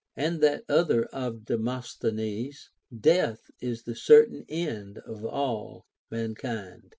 * 0.13 0.15
And 0.25 0.41
that 0.41 0.63
other 0.67 1.05
of 1.13 1.45
Demosthenes,— 1.45 2.71
Death 3.09 3.51
is 3.59 3.83
the 3.83 3.93
certain 3.95 4.45
end 4.49 4.97
of 4.97 5.23
all 5.23 5.85
mankind. 6.09 6.89